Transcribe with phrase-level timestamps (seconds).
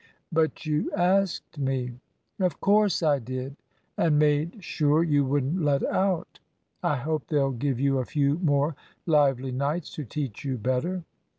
[0.31, 1.91] "But you asked me."
[2.39, 3.55] "Of course I did,
[3.95, 6.39] and made sure you wouldn't let out.
[6.81, 8.75] I hope they'll give you a few more
[9.05, 11.03] lively nights, to teach you better."